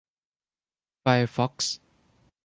[1.01, 1.75] ไฟร์ฟอกซ์